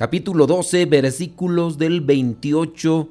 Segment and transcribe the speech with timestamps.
[0.00, 3.06] capítulo 12, versículos del 28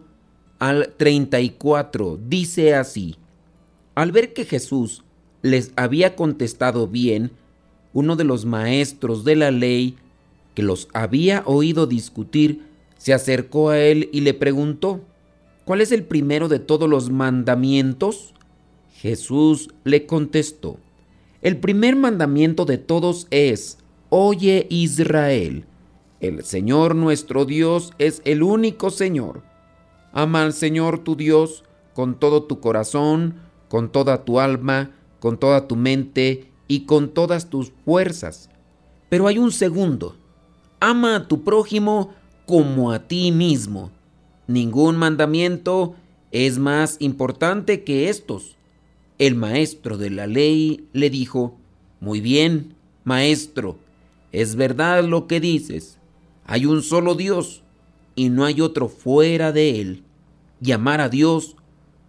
[0.57, 2.19] al 34.
[2.27, 3.15] Dice así,
[3.93, 5.03] al ver que Jesús
[5.43, 7.29] les había contestado bien,
[7.93, 9.97] uno de los maestros de la ley
[10.55, 12.63] que los había oído discutir,
[12.97, 15.01] se acercó a él y le preguntó,
[15.65, 18.33] ¿cuál es el primero de todos los mandamientos?
[18.95, 20.79] Jesús le contestó,
[21.43, 23.77] el primer mandamiento de todos es,
[24.09, 25.65] Oye Israel,
[26.19, 29.41] el Señor nuestro Dios es el único Señor.
[30.11, 33.35] Ama al Señor tu Dios con todo tu corazón,
[33.69, 38.49] con toda tu alma, con toda tu mente y con todas tus fuerzas.
[39.09, 40.15] Pero hay un segundo.
[40.81, 42.13] Ama a tu prójimo
[42.45, 43.91] como a ti mismo.
[44.47, 45.95] Ningún mandamiento
[46.31, 48.57] es más importante que estos.
[49.19, 51.57] El maestro de la ley le dijo,
[51.99, 53.77] Muy bien, maestro,
[54.31, 55.98] es verdad lo que dices.
[56.51, 57.61] Hay un solo Dios
[58.15, 60.03] y no hay otro fuera de él.
[60.59, 61.55] Y amar a Dios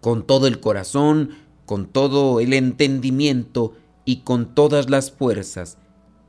[0.01, 1.29] con todo el corazón,
[1.67, 5.77] con todo el entendimiento y con todas las fuerzas.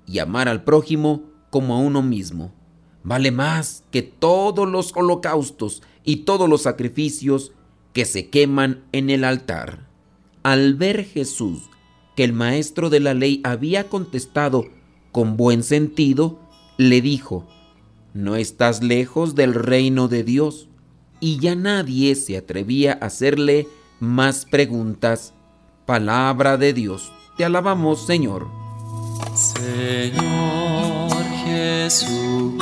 [0.07, 2.53] Y amar al prójimo como a uno mismo.
[3.03, 7.53] Vale más que todos los holocaustos y todos los sacrificios
[7.95, 9.89] que se queman en el altar.
[10.43, 11.63] Al ver Jesús
[12.15, 14.67] que el maestro de la ley había contestado
[15.13, 16.39] con buen sentido,
[16.77, 17.49] le dijo,
[18.15, 20.69] No estás lejos del reino de Dios.
[21.21, 23.69] Y ya nadie se atrevía a hacerle
[24.01, 25.35] más preguntas.
[25.87, 27.13] Palabra de Dios.
[27.37, 28.49] Te alabamos, Señor.
[29.35, 31.13] Señor
[31.45, 32.59] Jesucristo,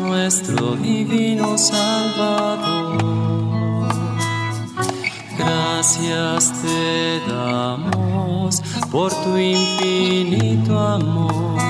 [0.00, 3.00] nuestro divino Salvador
[5.80, 11.69] gracias te damos por tu infinito amor.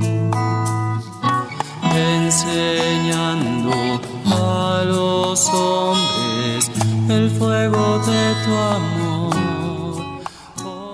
[2.43, 6.71] enseñando a los hombres
[7.09, 9.31] el fuego de tu amor.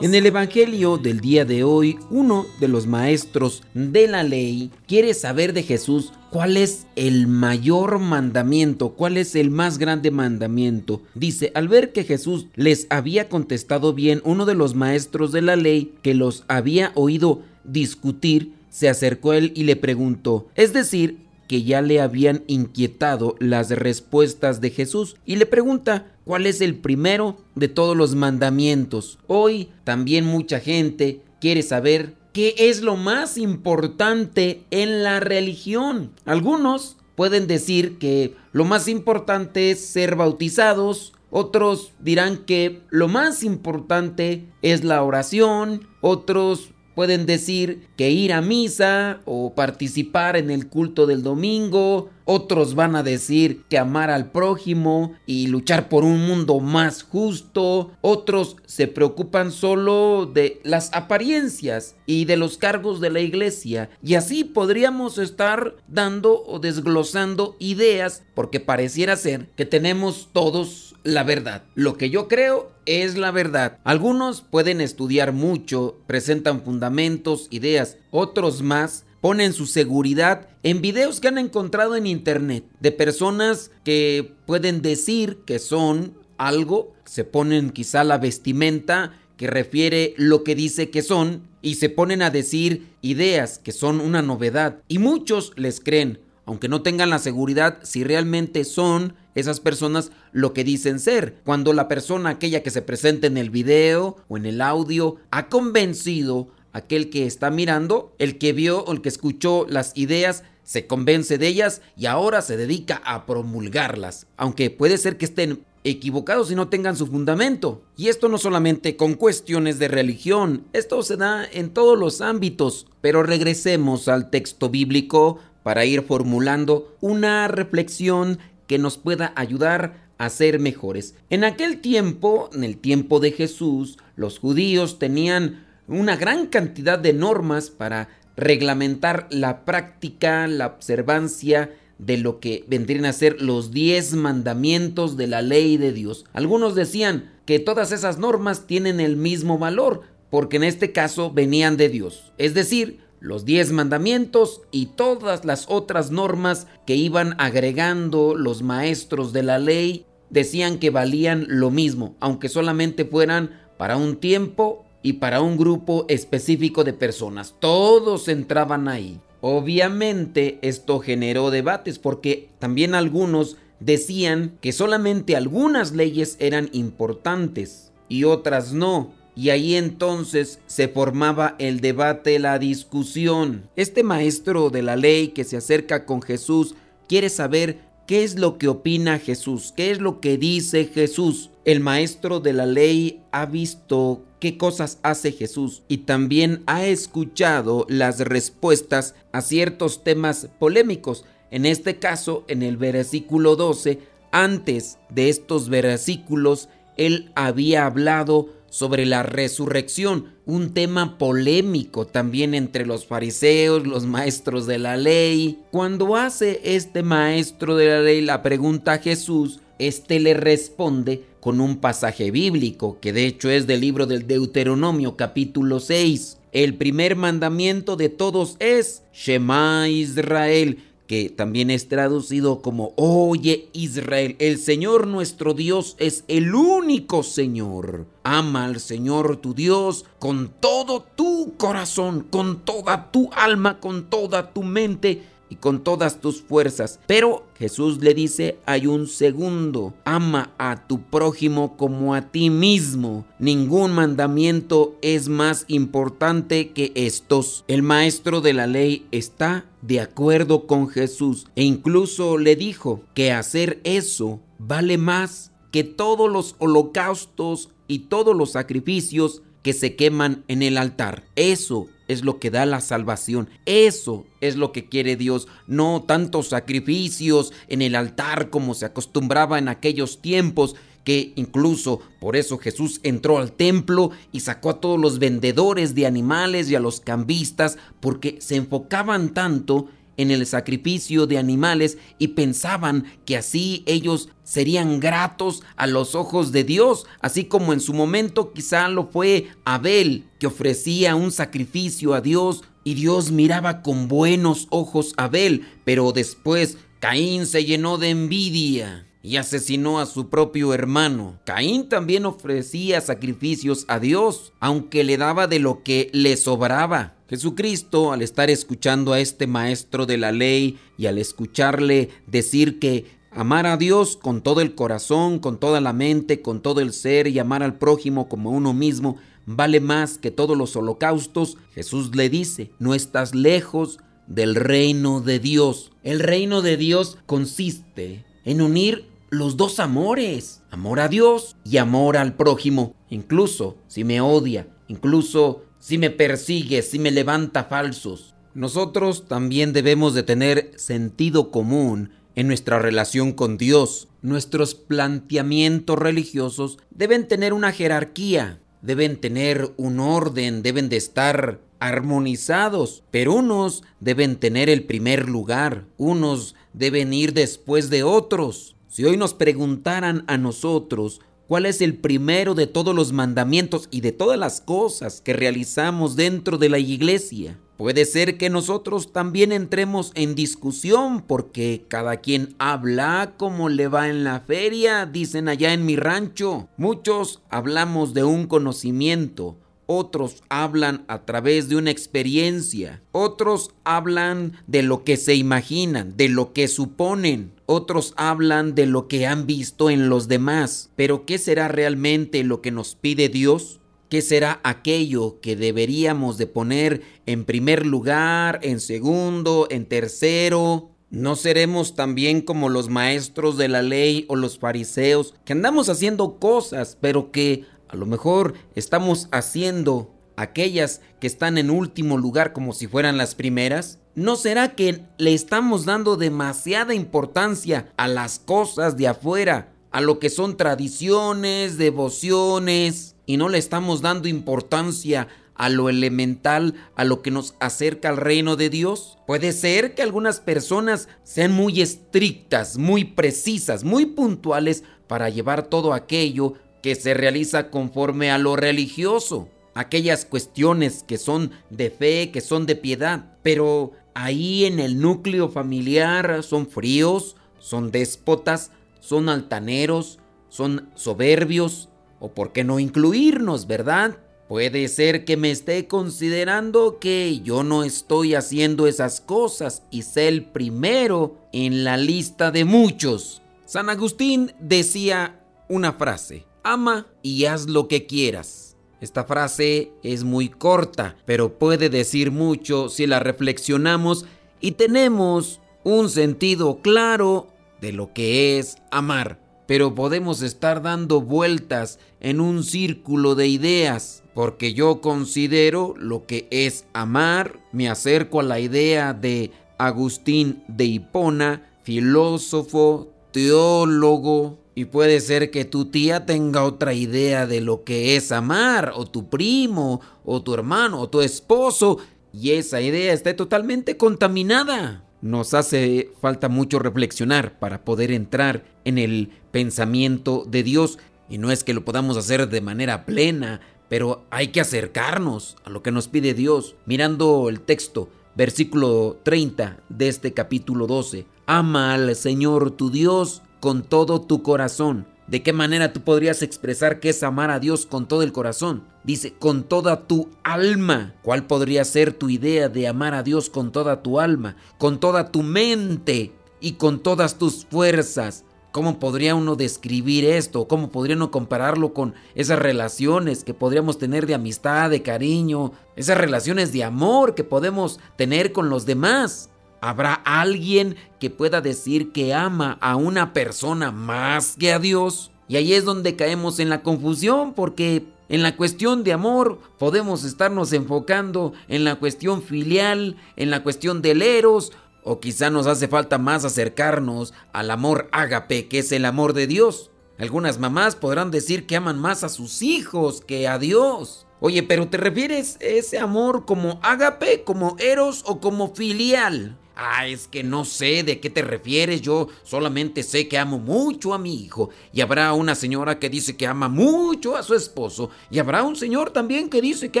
[0.00, 5.12] En el Evangelio del día de hoy, uno de los maestros de la ley quiere
[5.12, 11.02] saber de Jesús cuál es el mayor mandamiento, cuál es el más grande mandamiento.
[11.14, 15.56] Dice, al ver que Jesús les había contestado bien, uno de los maestros de la
[15.56, 21.27] ley que los había oído discutir, se acercó a él y le preguntó, es decir,
[21.48, 26.76] que ya le habían inquietado las respuestas de Jesús y le pregunta cuál es el
[26.76, 29.18] primero de todos los mandamientos.
[29.26, 36.12] Hoy también mucha gente quiere saber qué es lo más importante en la religión.
[36.24, 43.42] Algunos pueden decir que lo más importante es ser bautizados, otros dirán que lo más
[43.42, 50.66] importante es la oración, otros pueden decir que ir a misa o participar en el
[50.66, 52.10] culto del domingo.
[52.24, 57.92] Otros van a decir que amar al prójimo y luchar por un mundo más justo.
[58.00, 63.90] Otros se preocupan solo de las apariencias y de los cargos de la iglesia.
[64.02, 71.22] Y así podríamos estar dando o desglosando ideas porque pareciera ser que tenemos todos la
[71.22, 71.62] verdad.
[71.74, 73.78] Lo que yo creo es la verdad.
[73.84, 81.28] Algunos pueden estudiar mucho, presentan fundamentos, ideas, otros más ponen su seguridad en videos que
[81.28, 88.04] han encontrado en internet de personas que pueden decir que son algo, se ponen quizá
[88.04, 93.58] la vestimenta que refiere lo que dice que son y se ponen a decir ideas
[93.58, 98.64] que son una novedad y muchos les creen aunque no tengan la seguridad si realmente
[98.64, 101.36] son esas personas lo que dicen ser.
[101.44, 105.50] Cuando la persona aquella que se presenta en el video o en el audio ha
[105.50, 110.86] convencido aquel que está mirando, el que vio o el que escuchó las ideas, se
[110.86, 116.50] convence de ellas y ahora se dedica a promulgarlas, aunque puede ser que estén equivocados
[116.50, 117.82] y no tengan su fundamento.
[117.96, 122.86] Y esto no solamente con cuestiones de religión, esto se da en todos los ámbitos.
[123.00, 130.30] Pero regresemos al texto bíblico para ir formulando una reflexión que nos pueda ayudar a
[130.30, 131.14] ser mejores.
[131.30, 137.12] En aquel tiempo, en el tiempo de Jesús, los judíos tenían una gran cantidad de
[137.12, 144.14] normas para reglamentar la práctica, la observancia de lo que vendrían a ser los diez
[144.14, 146.24] mandamientos de la ley de Dios.
[146.32, 151.76] Algunos decían que todas esas normas tienen el mismo valor, porque en este caso venían
[151.76, 152.32] de Dios.
[152.38, 159.32] Es decir, los diez mandamientos y todas las otras normas que iban agregando los maestros
[159.32, 165.14] de la ley decían que valían lo mismo, aunque solamente fueran para un tiempo y
[165.14, 167.54] para un grupo específico de personas.
[167.58, 169.20] Todos entraban ahí.
[169.40, 178.24] Obviamente esto generó debates porque también algunos decían que solamente algunas leyes eran importantes y
[178.24, 179.12] otras no.
[179.38, 183.70] Y ahí entonces se formaba el debate, la discusión.
[183.76, 186.74] Este maestro de la ley que se acerca con Jesús
[187.08, 191.50] quiere saber qué es lo que opina Jesús, qué es lo que dice Jesús.
[191.64, 197.86] El maestro de la ley ha visto qué cosas hace Jesús y también ha escuchado
[197.88, 201.24] las respuestas a ciertos temas polémicos.
[201.52, 204.00] En este caso, en el versículo 12,
[204.32, 212.86] antes de estos versículos, él había hablado sobre la resurrección, un tema polémico también entre
[212.86, 215.60] los fariseos, los maestros de la ley.
[215.70, 221.60] Cuando hace este maestro de la ley la pregunta a Jesús, este le responde con
[221.60, 226.38] un pasaje bíblico, que de hecho es del libro del Deuteronomio capítulo 6.
[226.52, 234.36] El primer mandamiento de todos es Shema Israel, que también es traducido como Oye Israel,
[234.38, 238.06] el Señor nuestro Dios es el único Señor.
[238.24, 244.52] Ama al Señor tu Dios con todo tu corazón, con toda tu alma, con toda
[244.52, 247.00] tu mente y con todas tus fuerzas.
[247.06, 253.24] Pero Jesús le dice, hay un segundo, ama a tu prójimo como a ti mismo.
[253.38, 257.64] Ningún mandamiento es más importante que estos.
[257.68, 263.32] El maestro de la ley está de acuerdo con Jesús e incluso le dijo que
[263.32, 270.44] hacer eso vale más que todos los holocaustos y todos los sacrificios que se queman
[270.48, 271.24] en el altar.
[271.36, 273.48] Eso es lo que da la salvación.
[273.66, 275.46] Eso es lo que quiere Dios.
[275.66, 280.74] No tantos sacrificios en el altar como se acostumbraba en aquellos tiempos
[281.04, 286.06] que incluso por eso Jesús entró al templo y sacó a todos los vendedores de
[286.06, 289.88] animales y a los cambistas porque se enfocaban tanto
[290.18, 296.52] en el sacrificio de animales y pensaban que así ellos serían gratos a los ojos
[296.52, 302.12] de Dios, así como en su momento quizá lo fue Abel, que ofrecía un sacrificio
[302.12, 307.96] a Dios y Dios miraba con buenos ojos a Abel, pero después Caín se llenó
[307.96, 311.38] de envidia y asesinó a su propio hermano.
[311.44, 317.14] Caín también ofrecía sacrificios a Dios, aunque le daba de lo que le sobraba.
[317.28, 323.04] Jesucristo, al estar escuchando a este maestro de la ley y al escucharle decir que
[323.30, 327.28] amar a Dios con todo el corazón, con toda la mente, con todo el ser
[327.28, 332.28] y amar al prójimo como uno mismo vale más que todos los holocaustos, Jesús le
[332.28, 335.90] dice, no estás lejos del reino de Dios.
[336.02, 342.16] El reino de Dios consiste en unir los dos amores, amor a Dios y amor
[342.16, 348.34] al prójimo, incluso si me odia, incluso si me persigue, si me levanta falsos.
[348.54, 354.08] Nosotros también debemos de tener sentido común en nuestra relación con Dios.
[354.22, 363.04] Nuestros planteamientos religiosos deben tener una jerarquía, deben tener un orden, deben de estar armonizados,
[363.10, 368.74] pero unos deben tener el primer lugar, unos deben ir después de otros.
[368.88, 374.00] Si hoy nos preguntaran a nosotros cuál es el primero de todos los mandamientos y
[374.00, 377.58] de todas las cosas que realizamos dentro de la iglesia.
[377.76, 384.08] Puede ser que nosotros también entremos en discusión porque cada quien habla como le va
[384.08, 386.68] en la feria, dicen allá en mi rancho.
[386.78, 389.58] Muchos hablamos de un conocimiento,
[389.90, 396.28] otros hablan a través de una experiencia, otros hablan de lo que se imaginan, de
[396.28, 400.90] lo que suponen, otros hablan de lo que han visto en los demás.
[400.94, 403.80] Pero ¿qué será realmente lo que nos pide Dios?
[404.10, 410.90] ¿Qué será aquello que deberíamos de poner en primer lugar, en segundo, en tercero?
[411.10, 416.38] ¿No seremos también como los maestros de la ley o los fariseos que andamos haciendo
[416.38, 422.72] cosas, pero que a lo mejor estamos haciendo aquellas que están en último lugar como
[422.72, 423.98] si fueran las primeras?
[424.14, 430.18] ¿No será que le estamos dando demasiada importancia a las cosas de afuera, a lo
[430.18, 437.20] que son tradiciones, devociones, y no le estamos dando importancia a lo elemental, a lo
[437.20, 439.18] que nos acerca al reino de Dios?
[439.26, 445.94] Puede ser que algunas personas sean muy estrictas, muy precisas, muy puntuales para llevar todo
[445.94, 452.40] aquello que se realiza conforme a lo religioso, aquellas cuestiones que son de fe, que
[452.40, 460.18] son de piedad, pero ahí en el núcleo familiar son fríos, son déspotas, son altaneros,
[460.48, 461.88] son soberbios,
[462.20, 464.18] o por qué no incluirnos, ¿verdad?
[464.48, 470.26] Puede ser que me esté considerando que yo no estoy haciendo esas cosas y sé
[470.26, 473.42] el primero en la lista de muchos.
[473.66, 478.76] San Agustín decía una frase, ama y haz lo que quieras.
[479.00, 484.26] Esta frase es muy corta, pero puede decir mucho si la reflexionamos
[484.60, 487.48] y tenemos un sentido claro
[487.80, 494.22] de lo que es amar pero podemos estar dando vueltas en un círculo de ideas,
[494.32, 500.86] porque yo considero lo que es amar, me acerco a la idea de Agustín de
[500.86, 508.14] Hipona, filósofo, teólogo, y puede ser que tu tía tenga otra idea de lo que
[508.14, 511.98] es amar, o tu primo, o tu hermano, o tu esposo,
[512.32, 515.02] y esa idea esté totalmente contaminada.
[515.20, 521.50] Nos hace falta mucho reflexionar para poder entrar en el pensamiento de Dios y no
[521.50, 525.90] es que lo podamos hacer de manera plena, pero hay que acercarnos a lo que
[525.90, 526.76] nos pide Dios.
[526.86, 531.26] Mirando el texto, versículo 30 de este capítulo 12.
[531.46, 537.00] Ama al Señor tu Dios con todo tu corazón ¿De qué manera tú podrías expresar
[537.00, 538.84] que es amar a Dios con todo el corazón?
[539.04, 541.14] Dice, con toda tu alma.
[541.22, 545.30] ¿Cuál podría ser tu idea de amar a Dios con toda tu alma, con toda
[545.30, 548.44] tu mente y con todas tus fuerzas?
[548.72, 550.66] ¿Cómo podría uno describir esto?
[550.66, 556.16] ¿Cómo podría uno compararlo con esas relaciones que podríamos tener de amistad, de cariño, esas
[556.16, 559.50] relaciones de amor que podemos tener con los demás?
[559.80, 565.30] ¿Habrá alguien que pueda decir que ama a una persona más que a Dios?
[565.46, 570.24] Y ahí es donde caemos en la confusión porque en la cuestión de amor podemos
[570.24, 574.72] estarnos enfocando en la cuestión filial, en la cuestión del eros,
[575.04, 579.46] o quizá nos hace falta más acercarnos al amor ágape, que es el amor de
[579.46, 579.90] Dios.
[580.18, 584.26] Algunas mamás podrán decir que aman más a sus hijos que a Dios.
[584.40, 589.56] Oye, pero ¿te refieres a ese amor como ágape, como eros o como filial?
[589.80, 594.12] Ah, es que no sé de qué te refieres, yo solamente sé que amo mucho
[594.12, 594.70] a mi hijo.
[594.92, 598.10] Y habrá una señora que dice que ama mucho a su esposo.
[598.28, 600.00] Y habrá un señor también que dice que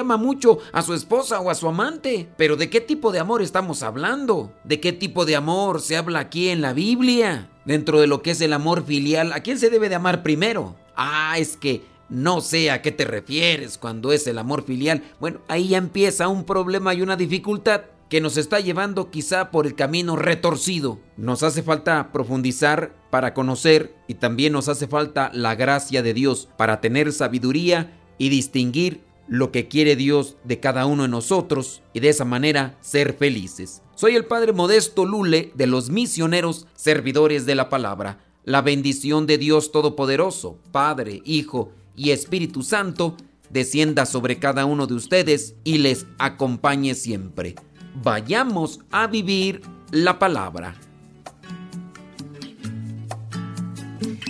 [0.00, 2.28] ama mucho a su esposa o a su amante.
[2.36, 4.52] Pero ¿de qué tipo de amor estamos hablando?
[4.64, 7.48] ¿De qué tipo de amor se habla aquí en la Biblia?
[7.64, 10.74] Dentro de lo que es el amor filial, ¿a quién se debe de amar primero?
[10.96, 15.04] Ah, es que no sé a qué te refieres cuando es el amor filial.
[15.20, 19.66] Bueno, ahí ya empieza un problema y una dificultad que nos está llevando quizá por
[19.66, 20.98] el camino retorcido.
[21.16, 26.48] Nos hace falta profundizar para conocer y también nos hace falta la gracia de Dios
[26.56, 32.00] para tener sabiduría y distinguir lo que quiere Dios de cada uno de nosotros y
[32.00, 33.82] de esa manera ser felices.
[33.94, 38.20] Soy el Padre Modesto Lule de los misioneros servidores de la palabra.
[38.44, 43.16] La bendición de Dios Todopoderoso, Padre, Hijo y Espíritu Santo,
[43.50, 47.56] descienda sobre cada uno de ustedes y les acompañe siempre
[48.02, 50.74] vayamos a vivir la palabra.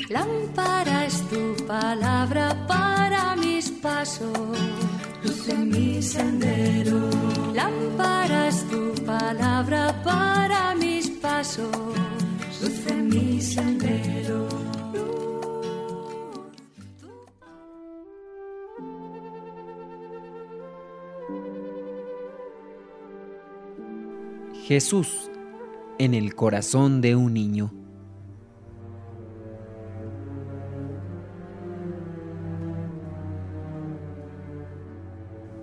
[0.08, 4.58] Lámpara es tu palabra para mis pasos,
[5.22, 7.10] luz en mi sendero.
[7.54, 11.68] Lámpara es tu palabra para mis pasos,
[12.62, 14.67] luz en mi sendero.
[24.68, 25.30] Jesús
[25.98, 27.72] en el corazón de un niño.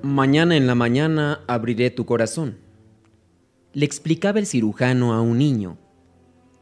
[0.01, 2.57] Mañana en la mañana abriré tu corazón.
[3.73, 5.77] Le explicaba el cirujano a un niño,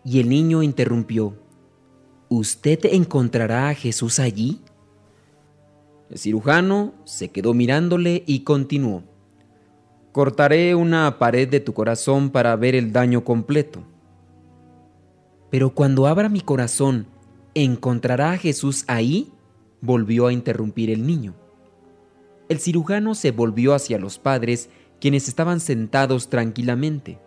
[0.03, 1.37] y el niño interrumpió,
[2.27, 4.59] ¿Usted encontrará a Jesús allí?
[6.09, 9.12] El cirujano se quedó mirándole y continuó.
[10.13, 13.81] Cortaré una pared de tu corazón para ver el daño completo.
[15.49, 17.07] Pero cuando abra mi corazón,
[17.55, 19.31] ¿encontrará a Jesús ahí?
[19.81, 21.33] volvió a interrumpir el niño.
[22.47, 24.69] El cirujano se volvió hacia los padres,
[25.01, 27.17] quienes estaban sentados tranquilamente.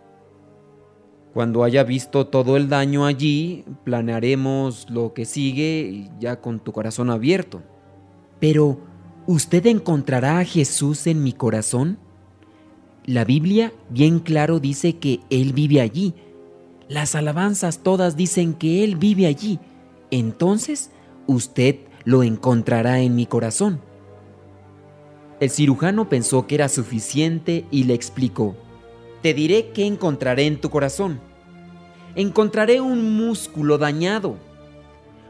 [1.33, 7.09] Cuando haya visto todo el daño allí, planearemos lo que sigue ya con tu corazón
[7.09, 7.61] abierto.
[8.39, 8.79] Pero,
[9.25, 11.99] ¿usted encontrará a Jesús en mi corazón?
[13.07, 16.13] La Biblia bien claro dice que Él vive allí.
[16.89, 19.59] Las alabanzas todas dicen que Él vive allí.
[20.11, 20.91] Entonces,
[21.25, 23.79] usted lo encontrará en mi corazón.
[25.39, 28.57] El cirujano pensó que era suficiente y le explicó,
[29.21, 31.21] Te diré qué encontraré en tu corazón.
[32.13, 34.35] Encontraré un músculo dañado,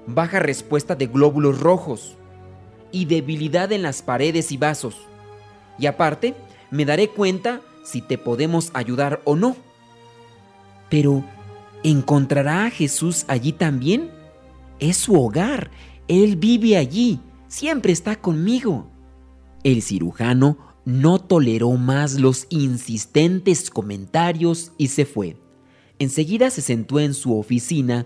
[0.08, 2.16] baja respuesta de glóbulos rojos
[2.92, 4.96] y debilidad en las paredes y vasos.
[5.78, 6.34] Y aparte,
[6.72, 9.56] me daré cuenta si te podemos ayudar o no.
[10.90, 11.24] Pero,
[11.84, 14.12] ¿encontrará a Jesús allí también?
[14.80, 15.72] Es su hogar,
[16.08, 18.88] Él vive allí, siempre está conmigo.
[19.64, 25.36] El cirujano no toleró más los insistentes comentarios y se fue.
[26.00, 28.06] Enseguida se sentó en su oficina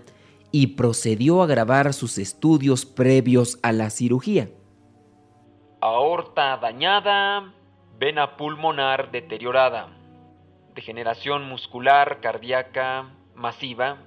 [0.50, 4.50] y procedió a grabar sus estudios previos a la cirugía.
[5.80, 7.54] Aorta dañada,
[7.98, 9.88] vena pulmonar deteriorada,
[10.74, 13.98] degeneración muscular cardíaca masiva,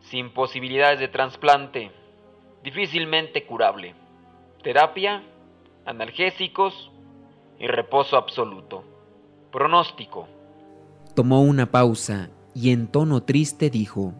[0.00, 1.90] sin posibilidades de trasplante,
[2.62, 3.94] difícilmente curable.
[4.62, 5.22] Terapia,
[5.84, 6.92] analgésicos,
[7.62, 8.82] y reposo absoluto.
[9.52, 10.26] Pronóstico.
[11.14, 14.12] Tomó una pausa y en tono triste dijo,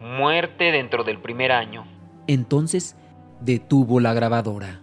[0.00, 1.84] Muerte dentro del primer año.
[2.26, 2.96] Entonces
[3.40, 4.80] detuvo la grabadora.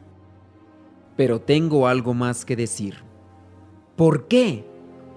[1.16, 3.05] Pero tengo algo más que decir.
[3.96, 4.66] ¿Por qué?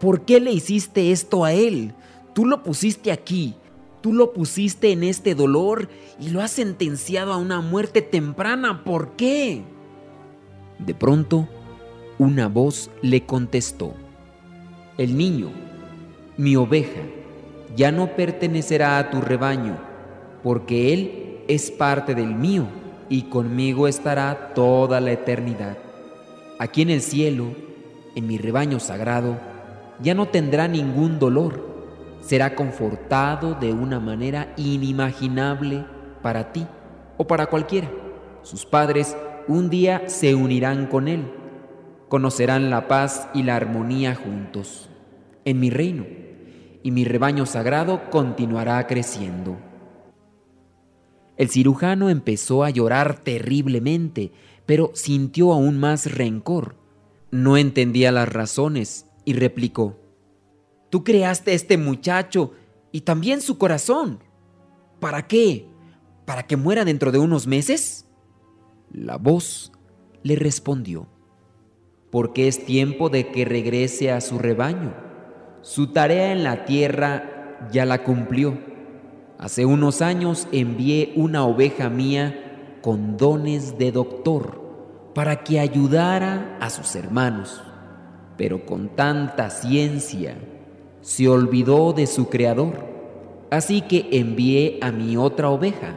[0.01, 1.95] ¿Por qué le hiciste esto a él?
[2.35, 3.55] Tú lo pusiste aquí,
[4.01, 5.89] tú lo pusiste en este dolor
[6.21, 8.85] y lo has sentenciado a una muerte temprana.
[8.85, 9.63] ¿Por qué?
[10.79, 11.49] De pronto,
[12.19, 13.95] una voz le contestó,
[14.97, 15.51] El niño,
[16.37, 17.01] mi oveja,
[17.77, 19.79] ya no pertenecerá a tu rebaño,
[20.45, 22.67] porque él es parte del mío
[23.09, 25.79] y conmigo estará toda la eternidad.
[26.59, 27.68] Aquí en el cielo,
[28.19, 29.39] en mi rebaño sagrado,
[30.01, 31.67] ya no tendrá ningún dolor,
[32.21, 35.87] será confortado de una manera inimaginable
[36.21, 36.67] para ti
[37.17, 37.91] o para cualquiera.
[38.43, 41.39] Sus padres un día se unirán con él
[42.09, 44.89] conocerán la paz y la armonía juntos
[45.45, 46.05] en mi reino,
[46.83, 49.57] y mi rebaño sagrado continuará creciendo.
[51.37, 54.33] El cirujano empezó a llorar terriblemente,
[54.67, 56.77] pero sintió aún más rencor.
[57.31, 59.97] No entendía las razones y replicó,
[60.91, 62.53] Tú creaste a este muchacho
[62.93, 64.21] y también su corazón.
[65.01, 65.67] ¿Para qué?
[66.25, 68.07] ¿Para que muera dentro de unos meses?
[68.91, 69.73] La voz
[70.23, 71.07] le respondió,
[72.11, 74.95] porque es tiempo de que regrese a su rebaño.
[75.61, 78.59] Su tarea en la tierra ya la cumplió.
[79.39, 84.68] Hace unos años envié una oveja mía con dones de doctor
[85.15, 87.63] para que ayudara a sus hermanos,
[88.37, 90.37] pero con tanta ciencia
[91.01, 92.87] se olvidó de su creador.
[93.51, 95.97] Así que envié a mi otra oveja,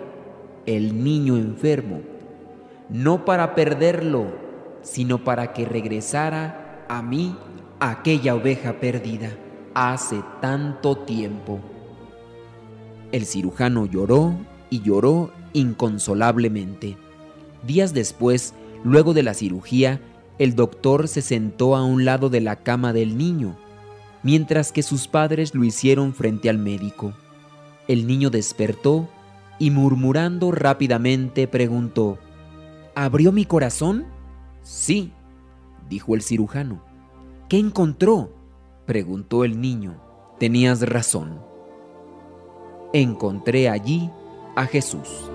[0.66, 2.02] el niño enfermo,
[2.90, 4.28] no para perderlo,
[4.82, 7.36] sino para que regresara a mí
[7.80, 9.32] aquella oveja perdida
[9.74, 11.60] hace tanto tiempo.
[13.12, 14.36] El cirujano lloró
[14.70, 16.98] y lloró inconsolablemente.
[17.66, 20.02] Días después, luego de la cirugía,
[20.40, 23.58] el doctor se sentó a un lado de la cama del niño,
[24.24, 27.14] mientras que sus padres lo hicieron frente al médico.
[27.88, 29.10] El niño despertó
[29.60, 32.18] y murmurando rápidamente preguntó,
[32.96, 34.06] ¿Abrió mi corazón?
[34.64, 35.14] Sí,
[35.90, 36.84] dijo el cirujano.
[37.48, 38.34] ¿Qué encontró?
[38.86, 40.02] preguntó el niño.
[40.40, 41.40] Tenías razón.
[42.94, 44.10] Encontré allí
[44.56, 45.31] a Jesús.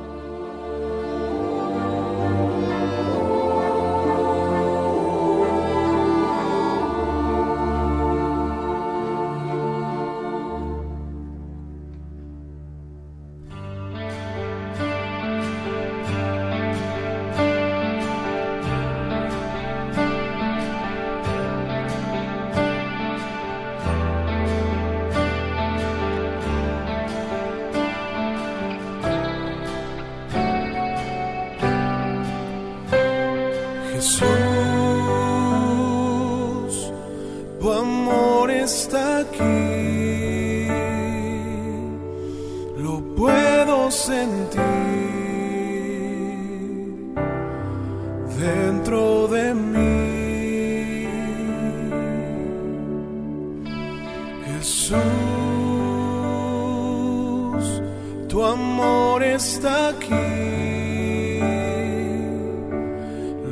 [59.48, 60.26] Está aquí,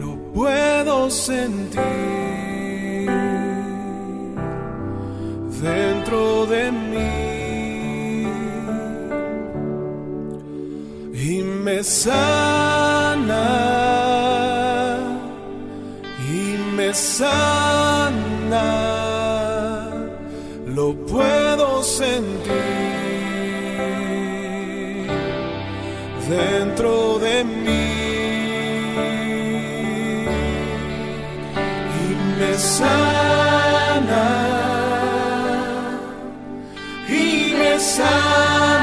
[0.01, 2.15] lo puedo sentir.
[5.65, 7.15] dentro de mí
[11.15, 11.83] y me
[26.85, 27.85] dentro de mí.
[32.01, 34.27] Y me sana
[37.09, 38.74] y me sana,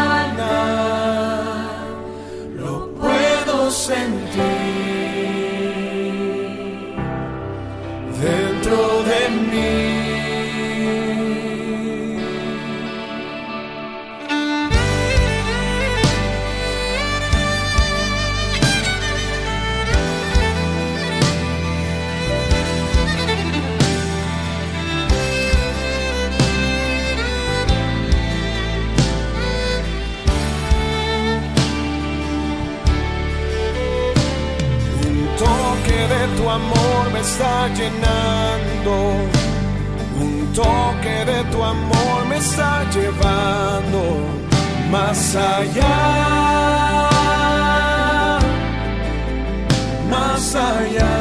[36.37, 38.93] tu amor me está llenando.
[40.19, 44.01] Un toque de tu amor me está llevando
[44.91, 45.97] más allá.
[50.09, 51.15] Más allá.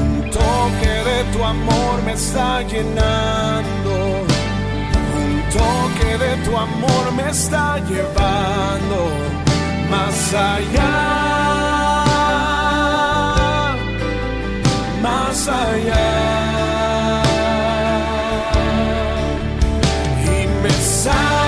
[0.00, 3.94] Un toque de tu amor me está llenando.
[5.20, 9.43] Un toque de tu amor me está llevando
[9.90, 10.92] más allá,
[15.02, 17.22] más allá.
[20.24, 21.43] Y me sana,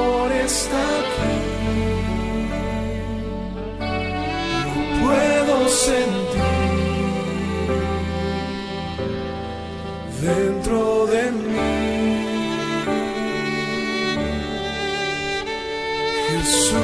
[0.00, 1.36] amor está aquí.
[4.64, 6.60] Lo puedo sentir
[10.20, 11.70] dentro de mí.
[16.28, 16.80] Jesús,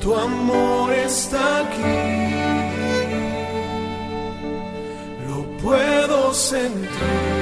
[0.00, 1.98] tu amor está aquí,
[5.28, 7.39] lo puedo sentir